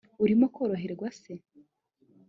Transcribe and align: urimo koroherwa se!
urimo 0.23 0.45
koroherwa 0.55 1.09
se! 1.19 1.33